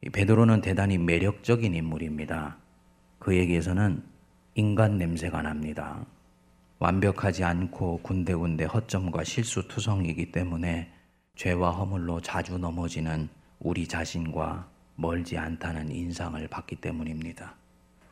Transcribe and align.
이 0.00 0.10
베드로는 0.10 0.60
대단히 0.60 0.96
매력적인 0.96 1.74
인물입니다. 1.74 2.56
그에게서는 3.18 4.04
인간 4.54 4.96
냄새가 4.96 5.42
납니다. 5.42 6.06
완벽하지 6.78 7.42
않고 7.42 8.02
군데군데 8.02 8.66
허점과 8.66 9.24
실수투성이기 9.24 10.30
때문에 10.30 10.92
죄와 11.34 11.72
허물로 11.72 12.20
자주 12.20 12.58
넘어지는 12.58 13.28
우리 13.58 13.88
자신과 13.88 14.68
멀지 14.94 15.36
않다는 15.36 15.90
인상을 15.90 16.46
받기 16.46 16.76
때문입니다. 16.76 17.56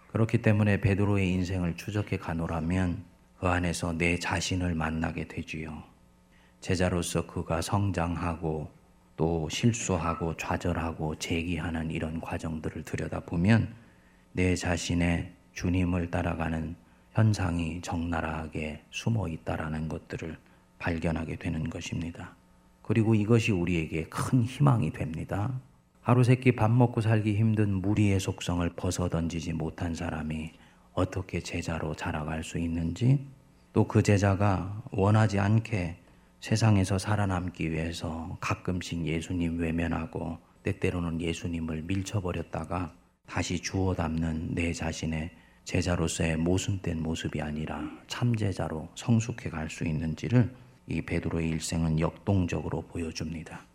그렇기 0.08 0.42
때문에 0.42 0.80
베드로의 0.80 1.30
인생을 1.34 1.76
추적해 1.76 2.16
가노라면 2.16 3.04
그 3.38 3.46
안에서 3.46 3.92
내 3.92 4.18
자신을 4.18 4.74
만나게 4.74 5.28
되지요. 5.28 5.84
제자로서 6.60 7.26
그가 7.26 7.60
성장하고 7.62 8.75
또 9.16 9.48
실수하고 9.48 10.36
좌절하고 10.36 11.16
재기하는 11.16 11.90
이런 11.90 12.20
과정들을 12.20 12.84
들여다보면 12.84 13.74
내 14.32 14.54
자신의 14.54 15.32
주님을 15.52 16.10
따라가는 16.10 16.76
현상이 17.12 17.80
적나라하게 17.80 18.82
숨어 18.90 19.28
있다라는 19.28 19.88
것들을 19.88 20.36
발견하게 20.78 21.36
되는 21.36 21.70
것입니다. 21.70 22.36
그리고 22.82 23.14
이것이 23.14 23.52
우리에게 23.52 24.04
큰 24.04 24.44
희망이 24.44 24.92
됩니다. 24.92 25.58
하루 26.02 26.22
세끼 26.22 26.52
밥 26.52 26.70
먹고 26.70 27.00
살기 27.00 27.34
힘든 27.36 27.72
무리의 27.80 28.20
속성을 28.20 28.68
벗어 28.76 29.08
던지지 29.08 29.54
못한 29.54 29.94
사람이 29.94 30.52
어떻게 30.92 31.40
제자로 31.40 31.94
자라갈 31.94 32.44
수 32.44 32.58
있는지 32.58 33.26
또 33.72 33.86
그 33.86 34.02
제자가 34.02 34.84
원하지 34.90 35.38
않게 35.38 35.96
세상에서 36.46 36.96
살아남기 36.96 37.72
위해서 37.72 38.36
가끔씩 38.40 39.04
예수님 39.04 39.58
외면하고 39.58 40.38
때때로는 40.62 41.20
예수님을 41.20 41.82
밀쳐버렸다가 41.82 42.94
다시 43.26 43.60
주워 43.60 43.96
담는 43.96 44.54
내 44.54 44.72
자신의 44.72 45.32
제자로서의 45.64 46.36
모순된 46.36 47.02
모습이 47.02 47.42
아니라 47.42 47.90
참제자로 48.06 48.88
성숙해 48.94 49.50
갈 49.50 49.68
수 49.68 49.82
있는지를 49.88 50.54
이 50.86 51.02
베드로의 51.02 51.48
일생은 51.48 51.98
역동적으로 51.98 52.82
보여줍니다. 52.82 53.66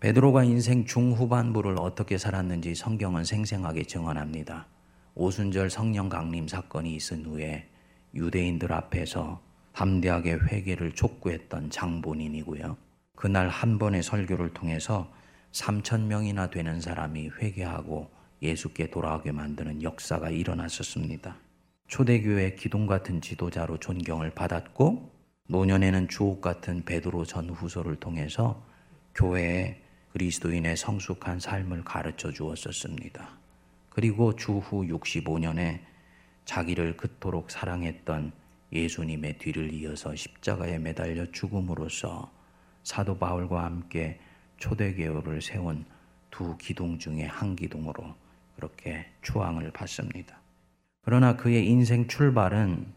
베드로가 0.00 0.42
인생 0.42 0.84
중후반부를 0.84 1.76
어떻게 1.78 2.18
살았는지 2.18 2.74
성경은 2.74 3.22
생생하게 3.22 3.84
증언합니다. 3.84 4.66
오순절 5.14 5.70
성령 5.70 6.08
강림 6.08 6.48
사건이 6.48 6.96
있은 6.96 7.26
후에 7.26 7.68
유대인들 8.12 8.72
앞에서 8.72 9.40
담대하게 9.78 10.32
회개를 10.32 10.90
촉구했던 10.90 11.70
장본인이고요. 11.70 12.76
그날 13.14 13.48
한 13.48 13.78
번의 13.78 14.02
설교를 14.02 14.52
통해서 14.52 15.08
3천 15.52 16.06
명이나 16.06 16.50
되는 16.50 16.80
사람이 16.80 17.30
회개하고 17.40 18.10
예수께 18.42 18.90
돌아오게 18.90 19.30
만드는 19.30 19.84
역사가 19.84 20.30
일어났었습니다. 20.30 21.36
초대교회 21.86 22.56
기둥 22.56 22.88
같은 22.88 23.20
지도자로 23.20 23.78
존경을 23.78 24.30
받았고 24.30 25.12
노년에는 25.46 26.08
주옥 26.08 26.40
같은 26.40 26.84
베드로 26.84 27.24
전 27.24 27.48
후서를 27.48 27.94
통해서 28.00 28.60
교회에 29.14 29.80
그리스도인의 30.12 30.76
성숙한 30.76 31.38
삶을 31.38 31.84
가르쳐 31.84 32.32
주었었습니다. 32.32 33.28
그리고 33.90 34.34
주후 34.34 34.84
65년에 34.84 35.78
자기를 36.46 36.96
그토록 36.96 37.52
사랑했던 37.52 38.32
예수님의 38.72 39.38
뒤를 39.38 39.72
이어서 39.72 40.14
십자가에 40.14 40.78
매달려 40.78 41.24
죽음으로써 41.32 42.30
사도 42.82 43.16
바울과 43.16 43.64
함께 43.64 44.20
초대교회를 44.58 45.40
세운 45.40 45.84
두 46.30 46.56
기둥 46.58 46.98
중에 46.98 47.24
한 47.24 47.56
기둥으로 47.56 48.14
그렇게 48.56 49.06
추앙을 49.22 49.70
받습니다. 49.70 50.38
그러나 51.02 51.36
그의 51.36 51.66
인생 51.66 52.06
출발은 52.06 52.92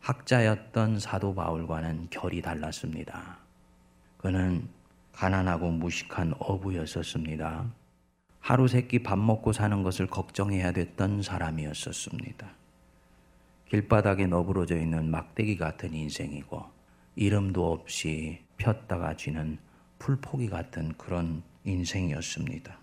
학자였던 0.00 0.98
사도 0.98 1.34
바울과는 1.34 2.08
결이 2.10 2.40
달랐습니다. 2.40 3.38
그는 4.16 4.68
가난하고 5.12 5.70
무식한 5.70 6.34
어부였었습니다. 6.38 7.66
하루 8.38 8.68
세끼 8.68 9.02
밥 9.02 9.18
먹고 9.18 9.52
사는 9.52 9.82
것을 9.82 10.06
걱정해야 10.06 10.72
됐던 10.72 11.22
사람이었었습니다. 11.22 12.59
길바닥에 13.70 14.26
너부러져 14.26 14.76
있는 14.76 15.10
막대기 15.12 15.56
같은 15.56 15.94
인생이고 15.94 16.64
이름도 17.14 17.72
없이 17.72 18.40
폈다가 18.56 19.14
쥐는 19.14 19.58
풀포기 20.00 20.48
같은 20.48 20.92
그런 20.98 21.44
인생이었습니다. 21.64 22.76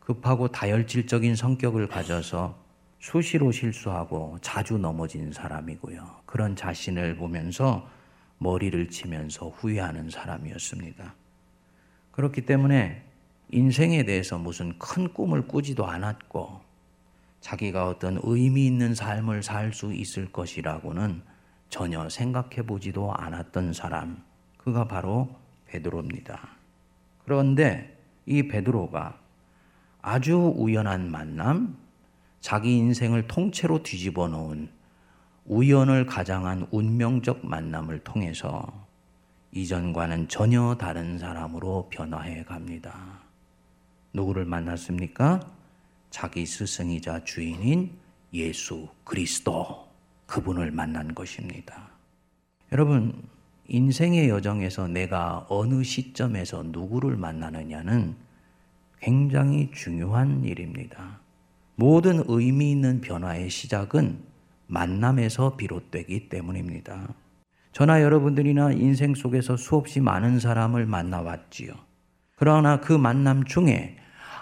급하고 0.00 0.48
다혈질적인 0.48 1.36
성격을 1.36 1.88
가져서 1.88 2.58
수시로 3.00 3.52
실수하고 3.52 4.38
자주 4.40 4.78
넘어진 4.78 5.30
사람이고요. 5.30 6.22
그런 6.24 6.56
자신을 6.56 7.16
보면서 7.16 7.86
머리를 8.38 8.88
치면서 8.88 9.50
후회하는 9.50 10.08
사람이었습니다. 10.08 11.14
그렇기 12.12 12.46
때문에 12.46 13.04
인생에 13.50 14.04
대해서 14.04 14.38
무슨 14.38 14.78
큰 14.78 15.12
꿈을 15.12 15.46
꾸지도 15.46 15.86
않았고 15.86 16.67
자기가 17.40 17.88
어떤 17.88 18.18
의미 18.22 18.66
있는 18.66 18.94
삶을 18.94 19.42
살 19.42 19.72
수 19.72 19.92
있을 19.92 20.30
것이라고는 20.32 21.22
전혀 21.68 22.08
생각해 22.08 22.62
보지도 22.66 23.12
않았던 23.14 23.72
사람. 23.72 24.22
그가 24.56 24.88
바로 24.88 25.28
베드로입니다. 25.66 26.48
그런데 27.24 27.98
이 28.26 28.48
베드로가 28.48 29.18
아주 30.00 30.54
우연한 30.56 31.10
만남, 31.10 31.76
자기 32.40 32.76
인생을 32.76 33.26
통째로 33.26 33.82
뒤집어 33.82 34.28
놓은 34.28 34.70
우연을 35.44 36.06
가장한 36.06 36.68
운명적 36.70 37.46
만남을 37.46 38.00
통해서 38.00 38.86
이전과는 39.52 40.28
전혀 40.28 40.76
다른 40.76 41.18
사람으로 41.18 41.88
변화해 41.90 42.44
갑니다. 42.44 43.20
누구를 44.12 44.44
만났습니까? 44.44 45.57
자기 46.10 46.46
스승이자 46.46 47.24
주인인 47.24 47.90
예수 48.32 48.88
그리스도 49.04 49.86
그분을 50.26 50.70
만난 50.70 51.14
것입니다. 51.14 51.90
여러분, 52.72 53.22
인생의 53.66 54.28
여정에서 54.28 54.88
내가 54.88 55.46
어느 55.48 55.82
시점에서 55.82 56.62
누구를 56.64 57.16
만나느냐는 57.16 58.16
굉장히 59.00 59.70
중요한 59.72 60.44
일입니다. 60.44 61.20
모든 61.76 62.24
의미 62.26 62.72
있는 62.72 63.00
변화의 63.00 63.50
시작은 63.50 64.18
만남에서 64.66 65.56
비롯되기 65.56 66.28
때문입니다. 66.28 67.14
저나 67.72 68.02
여러분들이나 68.02 68.72
인생 68.72 69.14
속에서 69.14 69.56
수없이 69.56 70.00
많은 70.00 70.40
사람을 70.40 70.86
만나왔지요. 70.86 71.72
그러나 72.36 72.80
그 72.80 72.92
만남 72.92 73.44
중에 73.44 73.96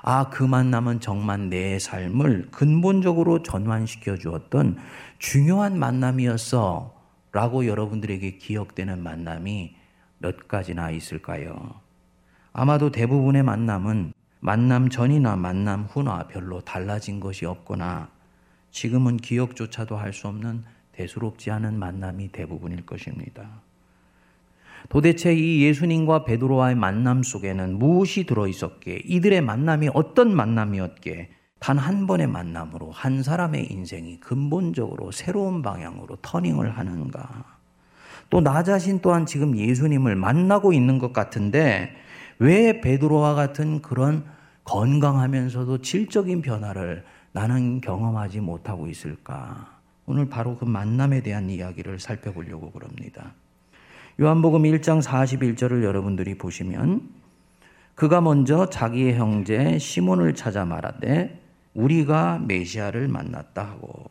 아, 0.09 0.31
그 0.31 0.44
만 0.44 0.71
남은 0.71 1.00
정말 1.00 1.49
내 1.50 1.78
삶을 1.81 2.50
근본적으로 2.53 3.43
전환시켜 3.43 4.17
주었던 4.17 4.78
중요한 5.19 5.78
만남이었어. 5.78 6.94
라고 7.33 7.67
여러분들에게 7.67 8.39
기억되는 8.39 9.03
만남이 9.03 9.75
몇 10.19 10.47
가지나 10.49 10.91
있을까요? 10.93 11.81
아마도 12.53 12.91
대부분의 12.93 13.43
만남은 13.43 14.12
만남 14.41 14.91
전이나 14.91 15.34
만남 15.37 15.87
후나 15.87 16.28
별로 16.28 16.61
달라진 16.61 17.19
것이 17.21 17.44
없거나 17.44 18.09
지금은 18.71 19.17
기억조차도 19.17 19.97
할 19.97 20.12
수 20.12 20.28
없는 20.28 20.65
대수롭지 20.93 21.50
않은 21.50 21.78
만남이 21.78 22.28
대부분일 22.28 22.87
것입니다. 22.87 23.61
도대체 24.88 25.34
이 25.34 25.62
예수님과 25.62 26.24
베드로와의 26.24 26.76
만남 26.76 27.22
속에는 27.22 27.78
무엇이 27.78 28.24
들어 28.24 28.47
있었기에 28.47 29.02
이들의 29.04 29.41
만남이 29.41 29.91
어떤 29.94 30.34
만남이었기에 30.34 31.30
단 31.58 31.78
한 31.78 32.06
번의 32.06 32.26
만남으로 32.28 32.90
한 32.93 33.22
사람의 33.22 33.72
인생이 33.72 34.20
근본적으로 34.20 35.11
새로운 35.11 35.62
방향으로 35.62 36.16
터닝을 36.22 36.76
하는가? 36.78 37.56
또 38.31 38.40
나 38.40 38.62
자신 38.62 39.00
또한 39.00 39.25
지금 39.26 39.56
예수님을 39.56 40.16
만나고 40.16 40.72
있는 40.72 40.99
것 40.99 41.12
같은데 41.12 41.90
왜 42.38 42.81
베드로와 42.81 43.34
같은 43.34 43.82
그런 43.82 44.25
건강하면서도 44.64 45.78
질적인 45.78 46.43
변화를 46.43 47.05
나는 47.32 47.81
경험하지 47.81 48.40
못하고 48.40 48.88
있을까? 48.88 49.78
오늘 50.06 50.28
바로 50.28 50.56
그 50.56 50.64
만남에 50.64 51.22
대한 51.22 51.50
이야기를 51.50 51.99
살펴보려고 51.99 52.70
그럽니다. 52.70 53.34
요한복음 54.18 54.62
1장 54.62 55.02
41절을 55.02 55.84
여러분들이 55.84 56.38
보시면 56.38 57.06
그가 57.94 58.22
먼저 58.22 58.64
자기의 58.64 59.14
형제 59.14 59.78
시몬을 59.78 60.34
찾아 60.34 60.64
말하되 60.64 61.38
우리가 61.74 62.38
메시아를 62.46 63.08
만났다 63.08 63.62
하고 63.62 64.06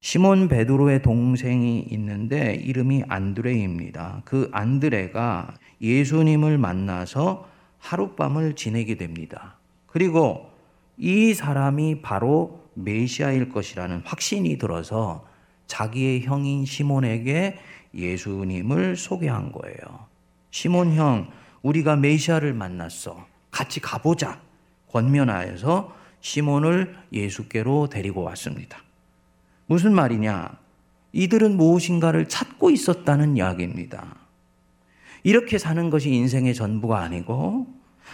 시몬 0.00 0.48
베드로의 0.48 1.02
동생이 1.02 1.78
있는데 1.92 2.54
이름이 2.54 3.04
안드레입니다. 3.06 4.22
그 4.24 4.50
안드레가 4.50 5.54
예수님을 5.80 6.58
만나서 6.58 7.48
하룻밤을 7.78 8.56
지내게 8.56 8.96
됩니다. 8.96 9.58
그리고 9.86 10.50
이 10.96 11.34
사람이 11.34 12.02
바로 12.02 12.64
메시아일 12.74 13.50
것이라는 13.50 14.02
확신이 14.04 14.58
들어서 14.58 15.24
자기의 15.68 16.22
형인 16.22 16.64
시몬에게 16.64 17.56
예수님을 17.94 18.96
소개한 18.96 19.52
거예요. 19.52 20.06
시몬 20.50 20.94
형, 20.94 21.30
우리가 21.62 21.96
메시아를 21.96 22.54
만났어. 22.54 23.26
같이 23.50 23.80
가보자. 23.80 24.40
권면하여서 24.88 25.96
시몬을 26.20 26.96
예수께로 27.12 27.88
데리고 27.88 28.22
왔습니다. 28.22 28.82
무슨 29.66 29.94
말이냐? 29.94 30.58
이들은 31.12 31.56
무엇인가를 31.56 32.28
찾고 32.28 32.70
있었다는 32.70 33.36
이야기입니다. 33.36 34.16
이렇게 35.22 35.58
사는 35.58 35.90
것이 35.90 36.10
인생의 36.10 36.54
전부가 36.54 37.00
아니고 37.00 37.66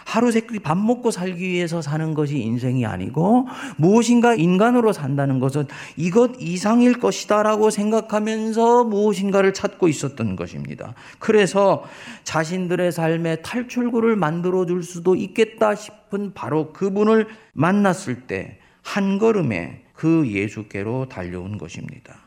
하루 0.06 0.30
세끼 0.30 0.58
밥 0.60 0.78
먹고 0.78 1.10
살기 1.10 1.46
위해서 1.46 1.82
사는 1.82 2.14
것이 2.14 2.38
인생이 2.38 2.86
아니고 2.86 3.48
무엇인가 3.76 4.34
인간으로 4.34 4.92
산다는 4.92 5.40
것은 5.40 5.66
이것 5.96 6.32
이상일 6.38 6.98
것이다라고 6.98 7.70
생각하면서 7.70 8.84
무엇인가를 8.84 9.52
찾고 9.52 9.88
있었던 9.88 10.36
것입니다. 10.36 10.94
그래서 11.18 11.84
자신들의 12.24 12.92
삶에 12.92 13.36
탈출구를 13.42 14.16
만들어 14.16 14.64
줄 14.64 14.82
수도 14.82 15.16
있겠다 15.16 15.74
싶은 15.74 16.32
바로 16.34 16.72
그분을 16.72 17.26
만났을 17.52 18.26
때 18.26 18.58
한 18.86 19.18
걸음에 19.18 19.82
그 19.94 20.30
예수께로 20.30 21.08
달려온 21.08 21.58
것입니다. 21.58 22.25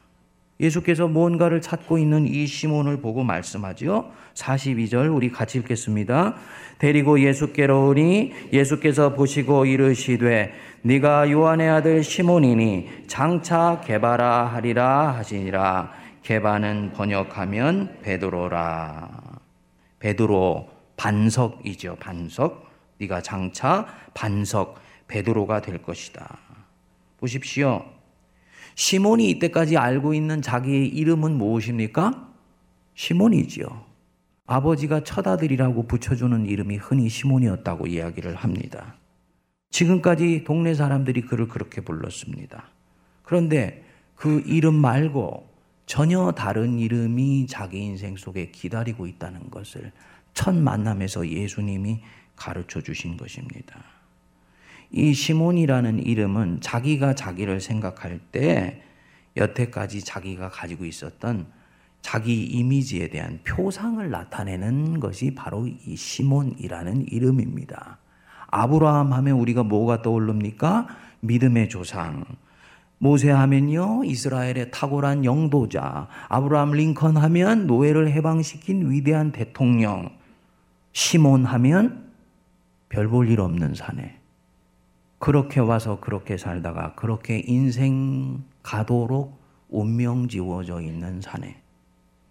예수께서 0.60 1.08
무언가를 1.08 1.62
찾고 1.62 1.98
있는 1.98 2.28
이 2.28 2.46
시몬을 2.46 3.02
보고 3.02 3.24
말씀하지요. 3.24 4.12
42절 4.34 5.14
우리 5.14 5.32
같이 5.32 5.58
읽겠습니다. 5.60 6.36
데리고 6.80 7.20
예수께로 7.22 7.88
오니 7.88 8.34
예수께서 8.52 9.14
보시고 9.14 9.66
이르시되 9.66 10.54
네가 10.82 11.32
요한의 11.32 11.70
아들 11.70 12.04
시몬이니 12.04 13.06
장차 13.08 13.82
개바라 13.86 14.48
하리라 14.48 15.16
하시니라. 15.16 15.94
개바는 16.24 16.92
번역하면 16.94 17.98
베드로라. 18.02 19.10
베드로 20.00 20.70
반석이죠. 20.98 21.96
반석. 22.00 22.70
네가 22.98 23.22
장차 23.22 23.88
반석 24.14 24.78
베드로가 25.08 25.62
될 25.62 25.82
것이다. 25.82 26.38
보십시오. 27.18 27.99
시몬이 28.80 29.30
이때까지 29.32 29.76
알고 29.76 30.14
있는 30.14 30.42
자기의 30.42 30.88
이름은 30.88 31.38
무엇입니까? 31.38 32.32
시몬이지요. 32.96 33.86
아버지가 34.48 35.04
첫아들이라고 35.04 35.86
붙여주는 35.86 36.46
이름이 36.46 36.78
흔히 36.78 37.10
시몬이었다고 37.10 37.88
이야기를 37.88 38.36
합니다. 38.38 38.96
지금까지 39.70 40.46
동네 40.46 40.74
사람들이 40.74 41.24
그를 41.24 41.50
그렇게 41.50 41.82
불렀습니다. 41.82 42.70
그런데 43.24 43.84
그 44.16 44.42
이름 44.46 44.76
말고 44.76 45.46
전혀 45.86 46.32
다른 46.32 46.80
이름이 46.80 47.48
자기 47.48 47.80
인생 47.80 48.16
속에 48.16 48.50
기다리고 48.50 49.08
있다는 49.08 49.52
것을 49.52 49.92
첫 50.34 50.56
만남에서 50.56 51.28
예수님이 51.28 52.00
가르쳐 52.38 52.80
주신 52.80 53.18
것입니다. 53.18 53.99
이 54.92 55.14
시몬이라는 55.14 56.00
이름은 56.00 56.62
자기가 56.62 57.14
자기를 57.16 57.62
생각할 57.62 58.20
때 58.32 58.82
여태까지 59.38 60.04
자기가 60.04 60.50
가지고 60.50 60.86
있었던 60.86 61.46
자기 62.02 62.44
이미지에 62.44 63.10
대한 63.10 63.40
표상을 63.44 64.10
나타내는 64.10 65.00
것이 65.00 65.36
바로 65.36 65.68
이 65.68 65.96
시몬이라는 65.96 67.08
이름입니다. 67.10 68.00
아브라함 68.48 69.14
하면 69.14 69.36
우리가 69.38 69.64
뭐가 69.64 70.02
떠오릅니까? 70.02 70.88
믿음의 71.20 71.70
조상. 71.70 72.24
모세 72.98 73.30
하면요, 73.30 74.04
이스라엘의 74.04 74.72
탁월한 74.72 75.24
영도자. 75.24 76.08
아브라함 76.28 76.72
링컨 76.72 77.16
하면 77.18 77.68
노예를 77.68 78.12
해방시킨 78.12 78.90
위대한 78.92 79.32
대통령. 79.32 80.10
시몬 80.94 81.46
하면 81.46 82.10
별 82.90 83.08
볼 83.10 83.30
일 83.30 83.40
없는 83.40 83.76
사내. 83.76 84.19
그렇게 85.20 85.60
와서 85.60 86.00
그렇게 86.00 86.38
살다가 86.38 86.96
그렇게 86.96 87.44
인생 87.46 88.44
가도록 88.64 89.38
운명 89.68 90.28
지워져 90.28 90.82
있는 90.82 91.22
사내. 91.22 91.62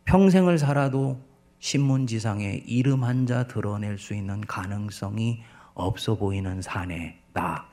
평생을 0.07 0.59
살아도 0.59 1.21
신문지상에 1.61 2.63
이름 2.67 3.05
한 3.05 3.27
자 3.27 3.47
드러낼 3.47 3.99
수 3.99 4.15
있는 4.15 4.41
가능성이 4.41 5.43
없어 5.75 6.17
보이는 6.17 6.63
사내. 6.63 7.19
나, 7.35 7.67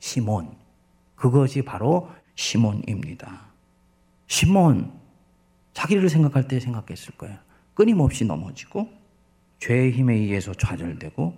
시몬. 0.00 0.54
그것이 1.16 1.62
바로 1.62 2.10
시몬입니다. 2.34 3.46
시몬. 4.26 4.92
자기를 5.72 6.08
생각할 6.08 6.46
때 6.46 6.60
생각했을 6.60 7.16
거예요. 7.16 7.38
끊임없이 7.74 8.24
넘어지고, 8.24 8.88
죄의 9.60 9.92
힘에 9.92 10.14
의해서 10.14 10.52
좌절되고, 10.52 11.34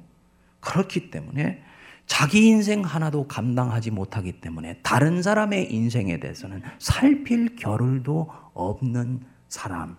그렇기 0.61 1.11
때문에 1.11 1.63
자기 2.11 2.49
인생 2.49 2.83
하나도 2.83 3.29
감당하지 3.29 3.93
못하기 3.93 4.41
때문에 4.41 4.81
다른 4.83 5.23
사람의 5.23 5.73
인생에 5.73 6.19
대해서는 6.19 6.61
살필 6.81 7.55
겨를도 7.55 8.29
없는 8.53 9.21
사람. 9.49 9.97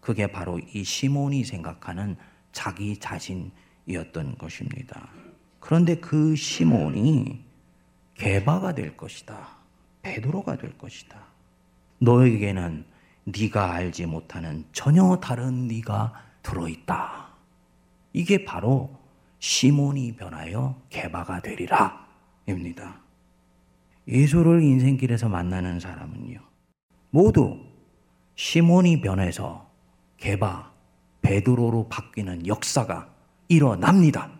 그게 0.00 0.26
바로 0.26 0.58
이 0.58 0.84
시몬이 0.84 1.44
생각하는 1.44 2.16
자기 2.52 2.98
자신이었던 2.98 4.36
것입니다. 4.36 5.08
그런데 5.58 5.96
그 5.96 6.36
시몬이 6.36 7.42
개바가 8.16 8.74
될 8.74 8.94
것이다. 8.94 9.48
베드로가 10.02 10.58
될 10.58 10.76
것이다. 10.76 11.18
너에게는 12.00 12.84
네가 13.24 13.72
알지 13.72 14.04
못하는 14.04 14.66
전혀 14.74 15.18
다른 15.20 15.68
네가 15.68 16.12
들어 16.42 16.68
있다. 16.68 17.28
이게 18.12 18.44
바로 18.44 19.05
시몬이 19.38 20.16
변하여 20.16 20.80
개바가 20.90 21.40
되리라. 21.40 22.06
입니다. 22.46 23.00
예수를 24.08 24.62
인생길에서 24.62 25.28
만나는 25.28 25.80
사람은요. 25.80 26.40
모두 27.10 27.58
시몬이 28.36 29.00
변해서 29.00 29.70
개바, 30.18 30.72
베드로로 31.22 31.88
바뀌는 31.88 32.46
역사가 32.46 33.08
일어납니다. 33.48 34.30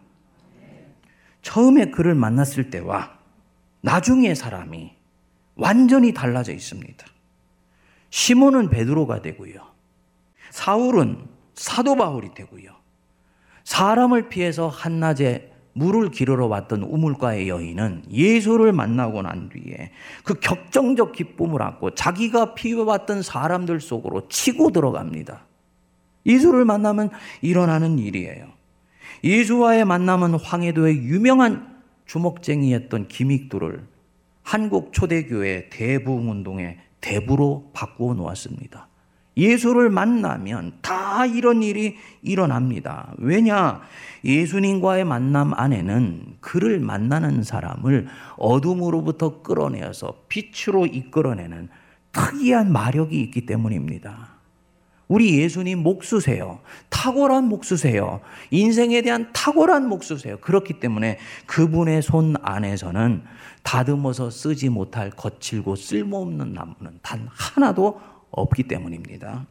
처음에 1.42 1.90
그를 1.90 2.14
만났을 2.14 2.70
때와 2.70 3.18
나중에 3.80 4.34
사람이 4.34 4.94
완전히 5.56 6.12
달라져 6.12 6.52
있습니다. 6.52 7.06
시몬은 8.10 8.68
베드로가 8.68 9.22
되고요. 9.22 9.74
사울은 10.50 11.28
사도 11.54 11.96
바울이 11.96 12.34
되고요. 12.34 12.75
사람을 13.66 14.28
피해서 14.28 14.68
한낮에 14.68 15.52
물을 15.72 16.10
기르러 16.10 16.46
왔던 16.46 16.84
우물가의 16.84 17.48
여인은 17.48 18.04
예수를 18.10 18.72
만나고 18.72 19.22
난 19.22 19.48
뒤에 19.48 19.90
그 20.22 20.34
격정적 20.34 21.12
기쁨을 21.12 21.60
안고 21.60 21.96
자기가 21.96 22.54
피워왔던 22.54 23.22
사람들 23.22 23.80
속으로 23.80 24.28
치고 24.28 24.70
들어갑니다. 24.70 25.44
예수를 26.24 26.64
만나면 26.64 27.10
일어나는 27.42 27.98
일이에요. 27.98 28.46
예수와의 29.24 29.84
만남은 29.84 30.34
황해도의 30.34 30.98
유명한 30.98 31.82
주먹쟁이였던 32.06 33.08
김익두를 33.08 33.84
한국 34.44 34.92
초대교회 34.92 35.70
대부운동의 35.70 36.78
대부로 37.00 37.70
바꾸어 37.74 38.14
놓았습니다. 38.14 38.85
예수를 39.36 39.90
만나면 39.90 40.72
다 40.80 41.26
이런 41.26 41.62
일이 41.62 41.96
일어납니다. 42.22 43.12
왜냐? 43.18 43.82
예수님과의 44.24 45.04
만남 45.04 45.52
안에는 45.54 46.36
그를 46.40 46.80
만나는 46.80 47.42
사람을 47.42 48.08
어둠으로부터 48.36 49.42
끌어내어서 49.42 50.22
빛으로 50.28 50.86
이끌어내는 50.86 51.68
특이한 52.12 52.72
마력이 52.72 53.20
있기 53.20 53.46
때문입니다. 53.46 54.36
우리 55.08 55.38
예수님 55.38 55.82
목수세요. 55.82 56.60
탁월한 56.88 57.44
목수세요. 57.44 58.20
인생에 58.50 59.02
대한 59.02 59.30
탁월한 59.32 59.88
목수세요. 59.88 60.38
그렇기 60.38 60.80
때문에 60.80 61.18
그분의 61.46 62.02
손 62.02 62.34
안에서는 62.42 63.22
다듬어서 63.62 64.30
쓰지 64.30 64.68
못할 64.68 65.10
거칠고 65.10 65.76
쓸모없는 65.76 66.54
나무는 66.54 66.98
단 67.02 67.28
하나도 67.30 68.00
없기 68.36 68.64
때문입니다. 68.64 69.46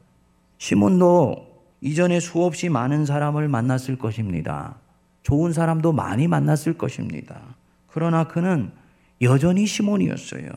시몬도 0.58 1.54
이전에 1.82 2.20
수없이 2.20 2.70
많은 2.70 3.06
사람을 3.06 3.48
만났을 3.50 3.98
것입니다. 3.98 4.77
좋은 5.24 5.51
사람도 5.51 5.92
많이 5.92 6.27
만났을 6.27 6.77
것입니다. 6.77 7.56
그러나 7.88 8.25
그는 8.27 8.72
여전히 9.22 9.65
시몬이었어요. 9.65 10.50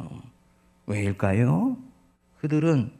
왜일까요? 0.87 1.77
그들은 2.41 2.91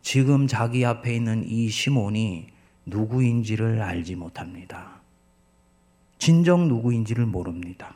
지금 0.00 0.46
자기 0.46 0.84
앞에 0.86 1.14
있는 1.14 1.44
이 1.46 1.68
시몬이 1.68 2.46
누구인지를 2.86 3.82
알지 3.82 4.14
못합니다. 4.16 5.00
진정 6.18 6.68
누구인지를 6.68 7.26
모릅니다. 7.26 7.94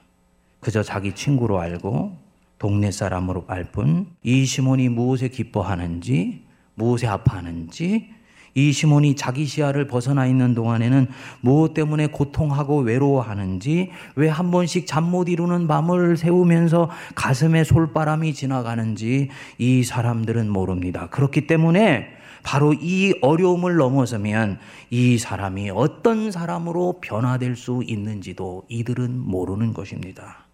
그저 0.61 0.83
자기 0.83 1.15
친구로 1.15 1.59
알고 1.59 2.17
동네 2.59 2.91
사람으로 2.93 3.45
알 3.49 3.73
뿐 3.73 4.07
이 4.23 4.45
시몬이 4.45 4.89
무엇에 4.89 5.29
기뻐하는지 5.29 6.45
무엇에 6.75 7.07
아파하는지 7.07 8.11
이 8.55 8.73
시몬이 8.73 9.17
자기 9.17 9.47
시야를 9.47 9.87
벗어나 9.87 10.27
있는 10.27 10.55
동안에는 10.55 11.07
무엇 11.41 11.73
때문에 11.73 12.09
고통하고 12.09 12.81
외로워하는지 12.81 13.91
왜 14.17 14.29
한 14.29 14.51
번씩 14.51 14.87
잠 14.87 15.05
못 15.05 15.29
이루는 15.29 15.69
밤을 15.69 16.17
새우면서 16.17 16.91
가슴에 17.15 17.65
솔바람이 17.65 18.35
지나가는지 18.35 19.29
이 19.59 19.83
사람들은 19.83 20.49
모릅니다. 20.51 21.09
그렇기 21.11 21.47
때문에 21.47 22.09
바로 22.43 22.73
이 22.75 23.15
어려움을 23.23 23.77
넘어서면 23.77 24.59
이 24.91 25.17
사람이 25.17 25.71
어떤 25.71 26.31
사람으로 26.31 26.99
변화될 27.01 27.57
수 27.57 27.83
있는지도 27.87 28.65
이들은 28.69 29.19
모르는 29.19 29.73
것입니다. 29.75 30.47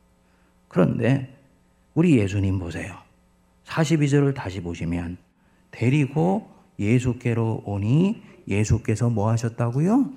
그런데 0.68 1.34
우리 1.94 2.18
예수님 2.18 2.58
보세요. 2.58 2.94
42절을 3.66 4.34
다시 4.34 4.60
보시면 4.60 5.16
데리고 5.70 6.48
예수께로 6.78 7.62
오니 7.64 8.22
예수께서 8.46 9.10
뭐 9.10 9.30
하셨다고요? 9.30 10.10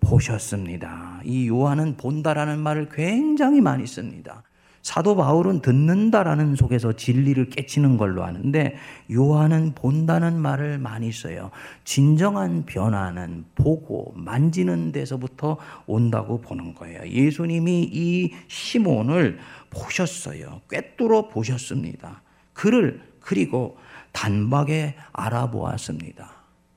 보셨습니다. 0.00 1.20
이 1.24 1.48
요한은 1.48 1.96
본다라는 1.96 2.58
말을 2.58 2.88
굉장히 2.90 3.60
많이 3.60 3.86
씁니다. 3.86 4.42
사도 4.84 5.16
바울은 5.16 5.62
듣는다라는 5.62 6.56
속에서 6.56 6.92
진리를 6.92 7.48
깨치는 7.48 7.96
걸로 7.96 8.22
아는데 8.22 8.76
요한은 9.10 9.72
본다는 9.74 10.38
말을 10.38 10.78
많이 10.78 11.10
써요. 11.10 11.50
진정한 11.84 12.66
변화는 12.66 13.46
보고 13.54 14.12
만지는 14.14 14.92
데서부터 14.92 15.56
온다고 15.86 16.42
보는 16.42 16.74
거예요. 16.74 17.00
예수님이 17.08 17.88
이 17.90 18.32
시몬을 18.48 19.38
보셨어요. 19.70 20.60
꿰뚫어 20.68 21.28
보셨습니다. 21.28 22.20
그를 22.52 23.00
그리고 23.24 23.78
단박에 24.12 24.94
알아보았습니다. 25.12 26.30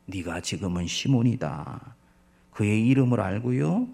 네가 0.05 0.39
지금은 0.39 0.87
시몬이다. 0.87 1.95
그의 2.51 2.87
이름을 2.87 3.19
알고요. 3.19 3.87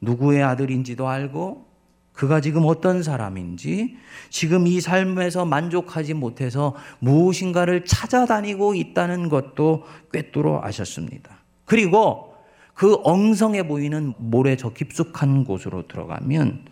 누구의 0.00 0.42
아들인지도 0.42 1.06
알고 1.06 1.68
그가 2.14 2.40
지금 2.40 2.62
어떤 2.64 3.02
사람인지 3.02 3.96
지금 4.30 4.66
이 4.66 4.80
삶에서 4.80 5.44
만족하지 5.44 6.14
못해서 6.14 6.74
무엇인가를 7.00 7.84
찾아다니고 7.84 8.74
있다는 8.74 9.28
것도 9.28 9.84
꿰뚫어 10.10 10.60
아셨습니다. 10.64 11.38
그리고 11.66 12.34
그 12.72 12.98
엉성해 13.04 13.68
보이는 13.68 14.14
모래 14.16 14.56
저 14.56 14.70
깊숙한 14.70 15.44
곳으로 15.44 15.86
들어가면 15.86 16.64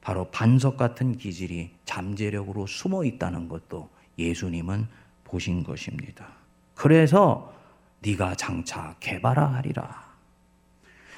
바로 0.00 0.30
반석 0.30 0.78
같은 0.78 1.18
기질이 1.18 1.70
잠재력으로 1.84 2.66
숨어 2.66 3.04
있다는 3.04 3.48
것도 3.48 3.90
예수님은 4.18 4.86
보신 5.24 5.62
것입니다. 5.62 6.26
그래서 6.74 7.52
네가 8.02 8.34
장차 8.34 8.96
개발하리라. 9.00 10.10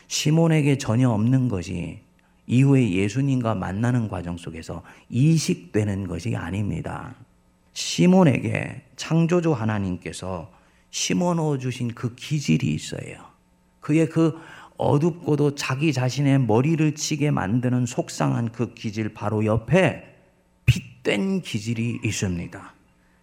시몬에게 0.09 0.79
전혀 0.79 1.09
없는 1.09 1.49
것이 1.49 2.01
이후에 2.47 2.91
예수님과 2.91 3.55
만나는 3.55 4.09
과정 4.09 4.37
속에서 4.37 4.83
이식되는 5.09 6.07
것이 6.07 6.37
아닙니다. 6.37 7.15
시몬에게 7.73 8.83
창조주 8.97 9.53
하나님께서 9.53 10.53
심어넣어 10.91 11.59
주신 11.59 11.89
그 11.95 12.15
기질이 12.15 12.75
있어요. 12.75 13.25
그의 13.81 14.09
그 14.09 14.39
어둡고도 14.77 15.55
자기 15.55 15.93
자신의 15.93 16.41
머리를 16.41 16.95
치게 16.95 17.31
만드는 17.31 17.87
속상한 17.87 18.53
그 18.53 18.75
기질 18.75 19.15
바로 19.15 19.45
옆에 19.47 20.05
핏된 20.67 21.43
기질이 21.43 22.01
있습니다. 22.05 22.75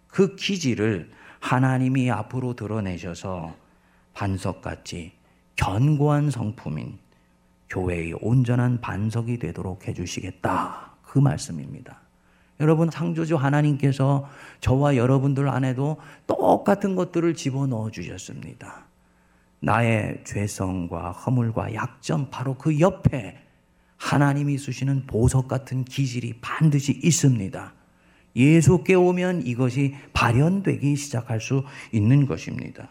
그 0.09 0.35
기질을 0.35 1.11
하나님이 1.39 2.11
앞으로 2.11 2.53
드러내셔서 2.53 3.55
반석같이 4.13 5.13
견고한 5.55 6.31
성품인 6.31 6.97
교회의 7.69 8.15
온전한 8.21 8.81
반석이 8.81 9.39
되도록 9.39 9.87
해주시겠다. 9.87 10.93
그 11.03 11.19
말씀입니다. 11.19 12.01
여러분, 12.59 12.89
창조주 12.89 13.37
하나님께서 13.37 14.27
저와 14.59 14.97
여러분들 14.97 15.47
안에도 15.47 15.97
똑같은 16.27 16.95
것들을 16.95 17.33
집어넣어 17.33 17.89
주셨습니다. 17.89 18.85
나의 19.61 20.23
죄성과 20.25 21.11
허물과 21.11 21.73
약점, 21.73 22.29
바로 22.29 22.55
그 22.55 22.79
옆에 22.79 23.37
하나님이 23.97 24.57
쓰시는 24.57 25.05
보석 25.05 25.47
같은 25.47 25.85
기질이 25.85 26.39
반드시 26.41 26.99
있습니다. 27.03 27.73
예수께 28.35 28.93
오면 28.93 29.45
이것이 29.45 29.95
발현되기 30.13 30.95
시작할 30.95 31.41
수 31.41 31.63
있는 31.91 32.25
것입니다. 32.25 32.89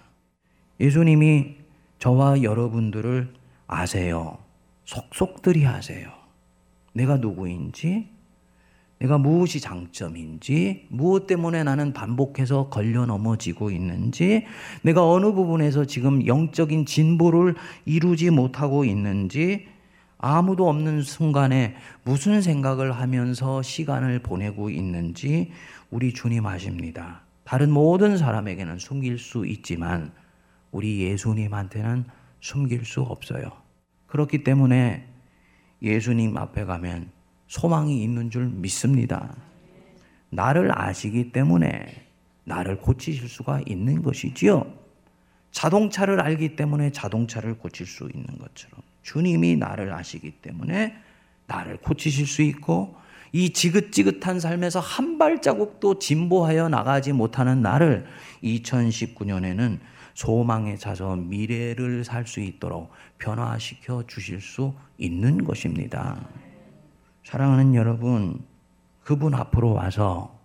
예수님이 0.81 1.57
저와 1.99 2.43
여러분들을 2.43 3.33
아세요. 3.67 4.39
속속들이 4.85 5.67
아세요. 5.67 6.11
내가 6.93 7.17
누구인지, 7.17 8.09
내가 8.99 9.19
무엇이 9.19 9.61
장점인지, 9.61 10.87
무엇 10.89 11.27
때문에 11.27 11.63
나는 11.63 11.93
반복해서 11.93 12.69
걸려 12.69 13.07
넘어지고 13.07 13.71
있는지, 13.71 14.45
내가 14.83 15.09
어느 15.09 15.33
부분에서 15.33 15.85
지금 15.85 16.27
영적인 16.27 16.87
진보를 16.87 17.55
이루지 17.85 18.31
못하고 18.31 18.85
있는지, 18.85 19.69
아무도 20.19 20.69
없는 20.69 21.03
순간에 21.03 21.77
무슨 22.03 22.43
생각을 22.43 22.93
하면서 22.93 23.63
시간을 23.63 24.19
보내고 24.19 24.69
있는지 24.69 25.53
우리 25.91 26.13
주님 26.13 26.45
아십니다. 26.45 27.23
다른 27.45 27.71
모든 27.71 28.19
사람에게는 28.19 28.79
숨길 28.79 29.19
수 29.19 29.47
있지만 29.47 30.13
우리 30.73 31.01
예수님한테는 31.03 32.05
숨길 32.41 32.85
수 32.85 33.03
없어요. 33.03 33.51
그렇기 34.07 34.43
때문에 34.43 35.09
예수님 35.83 36.37
앞에 36.37 36.65
가면 36.65 37.11
소망이 37.47 38.03
있는 38.03 38.31
줄 38.31 38.49
믿습니다. 38.49 39.35
나를 40.31 40.77
아시기 40.77 41.31
때문에 41.31 42.07
나를 42.45 42.81
고치실 42.81 43.29
수가 43.29 43.63
있는 43.67 44.03
것이지요. 44.03 44.75
자동차를 45.53 46.21
알기 46.21 46.57
때문에 46.57 46.91
자동차를 46.91 47.59
고칠 47.59 47.87
수 47.87 48.11
있는 48.13 48.27
것처럼 48.39 48.83
주님이 49.03 49.57
나를 49.57 49.93
아시기 49.93 50.31
때문에 50.31 50.97
나를 51.47 51.79
고치실 51.79 52.27
수 52.27 52.43
있고 52.43 52.97
이 53.33 53.51
지긋지긋한 53.51 54.41
삶에서 54.41 54.81
한 54.81 55.19
발자국도 55.19 55.99
진보하여 55.99 56.69
나가지 56.69 57.13
못하는 57.13 57.63
나를 57.63 58.07
2019년에는 58.43 59.79
소망에 60.15 60.77
차서 60.77 61.17
미래를 61.17 62.05
살 62.05 62.27
수 62.27 62.41
있도록 62.41 62.91
변화시켜 63.19 64.05
주실 64.07 64.41
수 64.41 64.75
있는 64.97 65.45
것입니다. 65.45 66.27
사랑하는 67.25 67.75
여러분, 67.75 68.45
그분 69.05 69.35
앞으로 69.35 69.75
와서 69.75 70.37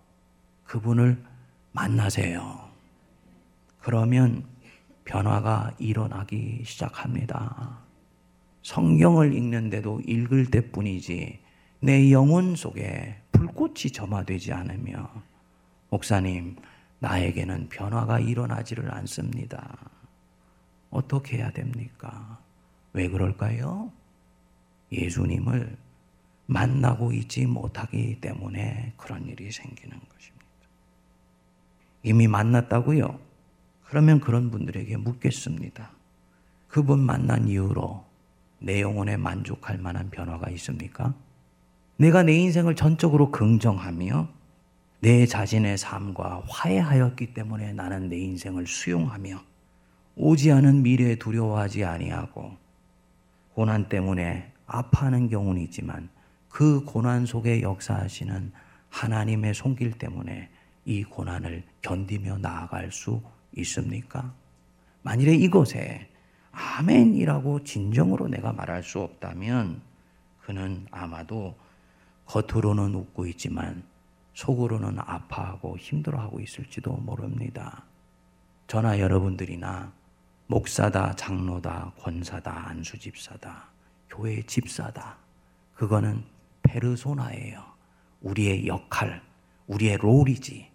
그분을 0.64 1.20
만나세요. 1.72 2.68
그러면 3.80 4.44
변화가 5.04 5.74
일어나기 5.78 6.62
시작합니다. 6.64 7.83
성경을 8.64 9.34
읽는데도 9.34 10.00
읽을 10.06 10.50
때뿐이지 10.50 11.38
내 11.80 12.10
영혼 12.10 12.56
속에 12.56 13.20
불꽃이 13.30 13.92
점화되지 13.92 14.52
않으며 14.54 15.10
목사님 15.90 16.56
나에게는 16.98 17.68
변화가 17.68 18.20
일어나지를 18.20 18.92
않습니다. 18.94 19.76
어떻게 20.88 21.36
해야 21.38 21.50
됩니까? 21.50 22.38
왜 22.94 23.08
그럴까요? 23.08 23.92
예수님을 24.90 25.76
만나고 26.46 27.12
있지 27.12 27.46
못하기 27.46 28.20
때문에 28.22 28.94
그런 28.96 29.26
일이 29.26 29.52
생기는 29.52 29.90
것입니다. 29.90 30.44
이미 32.02 32.26
만났다고요? 32.28 33.18
그러면 33.84 34.20
그런 34.20 34.50
분들에게 34.50 34.96
묻겠습니다. 34.96 35.90
그분 36.68 37.00
만난 37.00 37.46
이후로 37.46 38.13
내 38.64 38.80
영혼에 38.80 39.18
만족할 39.18 39.76
만한 39.76 40.08
변화가 40.08 40.50
있습니까? 40.52 41.14
내가 41.98 42.22
내 42.22 42.34
인생을 42.34 42.74
전적으로 42.74 43.30
긍정하며 43.30 44.28
내 45.00 45.26
자신의 45.26 45.76
삶과 45.76 46.44
화해하였기 46.48 47.34
때문에 47.34 47.74
나는 47.74 48.08
내 48.08 48.16
인생을 48.18 48.66
수용하며 48.66 49.38
오지 50.16 50.50
않은 50.50 50.82
미래에 50.82 51.16
두려워하지 51.16 51.84
아니하고 51.84 52.56
고난 53.52 53.90
때문에 53.90 54.50
아파하는 54.66 55.28
경우는 55.28 55.60
있지만 55.62 56.08
그 56.48 56.84
고난 56.84 57.26
속에 57.26 57.60
역사하시는 57.60 58.50
하나님의 58.88 59.52
손길 59.52 59.92
때문에 59.92 60.48
이 60.86 61.04
고난을 61.04 61.64
견디며 61.82 62.38
나아갈 62.38 62.90
수 62.90 63.20
있습니까? 63.56 64.32
만일에 65.02 65.34
이곳에 65.34 66.08
아멘이라고 66.54 67.64
진정으로 67.64 68.28
내가 68.28 68.52
말할 68.52 68.82
수 68.82 69.00
없다면 69.00 69.80
그는 70.42 70.86
아마도 70.90 71.54
겉으로는 72.26 72.94
웃고 72.94 73.26
있지만 73.26 73.82
속으로는 74.34 74.98
아파하고 74.98 75.76
힘들어하고 75.78 76.40
있을지도 76.40 76.92
모릅니다. 76.92 77.84
저나 78.66 78.98
여러분들이나 78.98 79.92
목사다, 80.46 81.14
장로다, 81.16 81.92
권사다, 81.98 82.68
안수집사다, 82.68 83.68
교회 84.08 84.42
집사다. 84.42 85.16
그거는 85.74 86.24
페르소나예요. 86.62 87.64
우리의 88.20 88.66
역할, 88.66 89.22
우리의 89.66 89.96
롤이지. 89.98 90.70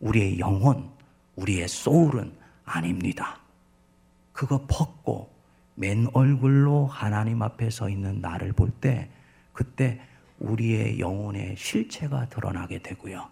우리의 0.00 0.38
영혼, 0.38 0.90
우리의 1.36 1.68
소울은 1.68 2.36
아닙니다. 2.64 3.38
그거 4.34 4.66
벗고 4.68 5.32
맨 5.76 6.08
얼굴로 6.12 6.86
하나님 6.86 7.40
앞에 7.42 7.70
서 7.70 7.88
있는 7.88 8.20
나를 8.20 8.52
볼 8.52 8.70
때 8.80 9.08
그때 9.54 10.00
우리의 10.40 10.98
영혼의 11.00 11.56
실체가 11.56 12.28
드러나게 12.28 12.80
되고요. 12.80 13.30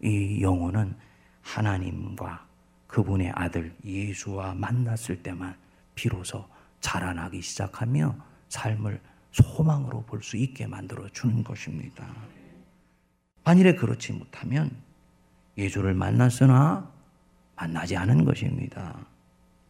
이 0.00 0.40
영혼은 0.40 0.96
하나님과 1.42 2.46
그분의 2.86 3.32
아들 3.34 3.74
예수와 3.84 4.54
만났을 4.54 5.22
때만 5.22 5.56
비로소 5.96 6.46
자라나기 6.80 7.42
시작하며 7.42 8.14
삶을 8.48 9.00
소망으로 9.32 10.04
볼 10.04 10.22
수 10.22 10.36
있게 10.36 10.66
만들어 10.68 11.08
주는 11.08 11.42
것입니다. 11.42 12.06
만일에 13.42 13.74
그렇지 13.74 14.12
못하면 14.12 14.70
예수를 15.58 15.94
만났으나 15.94 16.88
만나지 17.56 17.96
않은 17.96 18.24
것입니다. 18.24 19.04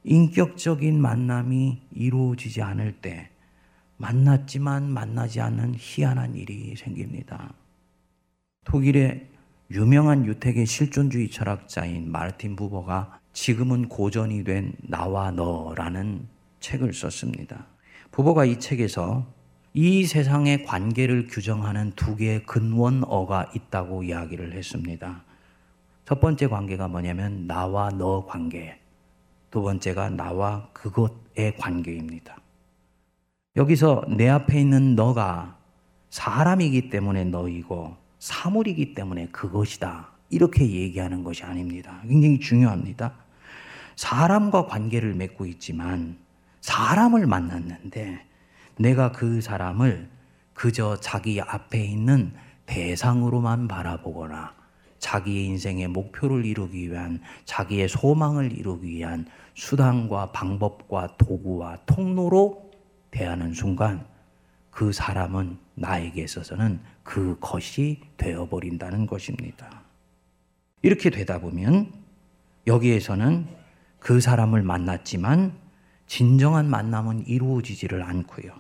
인격적인 0.04 1.00
만남이 1.00 1.80
이루어지지 1.92 2.62
않을 2.62 2.92
때 3.00 3.30
만났지만 3.96 4.90
만나지 4.90 5.40
않는 5.40 5.74
희한한 5.78 6.34
일이 6.34 6.76
생깁니다. 6.76 7.54
독일의 8.64 9.28
유명한 9.70 10.26
유택의 10.26 10.66
실존주의 10.66 11.30
철학자인 11.30 12.10
마르틴 12.10 12.54
부버가 12.54 13.18
지금은 13.32 13.88
고전이 13.88 14.44
된 14.44 14.74
나와 14.82 15.30
너라는 15.30 16.28
책을 16.60 16.92
썼습니다. 16.92 17.66
부버가 18.10 18.44
이 18.44 18.60
책에서 18.60 19.26
이 19.72 20.04
세상의 20.04 20.64
관계를 20.64 21.26
규정하는 21.26 21.92
두 21.96 22.14
개의 22.14 22.44
근원어가 22.44 23.50
있다고 23.54 24.04
이야기를 24.04 24.52
했습니다. 24.52 25.24
첫 26.04 26.20
번째 26.20 26.46
관계가 26.46 26.88
뭐냐면 26.88 27.46
나와 27.46 27.90
너 27.90 28.24
관계. 28.26 28.78
두 29.54 29.62
번째가 29.62 30.10
나와 30.10 30.68
그것의 30.72 31.56
관계입니다. 31.58 32.36
여기서 33.54 34.04
내 34.08 34.28
앞에 34.28 34.60
있는 34.60 34.96
너가 34.96 35.56
사람이기 36.10 36.90
때문에 36.90 37.22
너이고 37.22 37.96
사물이기 38.18 38.94
때문에 38.94 39.28
그것이다. 39.28 40.08
이렇게 40.28 40.68
얘기하는 40.68 41.22
것이 41.22 41.44
아닙니다. 41.44 42.00
굉장히 42.02 42.40
중요합니다. 42.40 43.14
사람과 43.94 44.66
관계를 44.66 45.14
맺고 45.14 45.46
있지만 45.46 46.18
사람을 46.60 47.28
만났는데 47.28 48.26
내가 48.80 49.12
그 49.12 49.40
사람을 49.40 50.10
그저 50.52 50.98
자기 50.98 51.40
앞에 51.40 51.80
있는 51.80 52.34
대상으로만 52.66 53.68
바라보거나 53.68 54.52
자기의 55.04 55.44
인생의 55.44 55.88
목표를 55.88 56.46
이루기 56.46 56.90
위한 56.90 57.20
자기의 57.44 57.90
소망을 57.90 58.52
이루기 58.52 58.88
위한 58.88 59.26
수단과 59.52 60.32
방법과 60.32 61.18
도구와 61.18 61.76
통로로 61.84 62.70
대하는 63.10 63.52
순간 63.52 64.06
그 64.70 64.92
사람은 64.92 65.58
나에게 65.74 66.22
있어서는 66.22 66.80
그것이 67.02 68.00
되어버린다는 68.16 69.06
것입니다. 69.06 69.82
이렇게 70.80 71.10
되다 71.10 71.38
보면 71.38 71.92
여기에서는 72.66 73.46
그 73.98 74.22
사람을 74.22 74.62
만났지만 74.62 75.52
진정한 76.06 76.70
만남은 76.70 77.26
이루어지지를 77.26 78.02
않고요. 78.02 78.52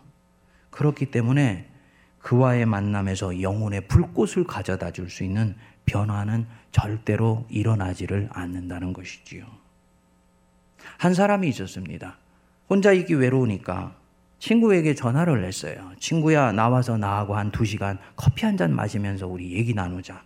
그렇기 0.68 1.06
때문에 1.10 1.70
그와의 2.18 2.64
만남에서 2.66 3.40
영혼의 3.42 3.86
불꽃을 3.86 4.44
가져다 4.46 4.90
줄 4.90 5.08
수 5.08 5.24
있는 5.24 5.56
변화는 5.86 6.46
절대로 6.72 7.46
일어나지를 7.48 8.28
않는다는 8.32 8.92
것이지요. 8.92 9.44
한 10.98 11.14
사람이 11.14 11.48
있었습니다. 11.48 12.16
혼자 12.68 12.92
있기 12.92 13.14
외로우니까 13.14 13.94
친구에게 14.38 14.94
전화를 14.94 15.44
했어요. 15.44 15.92
친구야, 15.98 16.52
나와서 16.52 16.96
나하고 16.98 17.36
한 17.36 17.50
두 17.50 17.64
시간 17.64 17.98
커피 18.16 18.44
한 18.44 18.56
잔 18.56 18.74
마시면서 18.74 19.26
우리 19.26 19.52
얘기 19.52 19.72
나누자. 19.74 20.22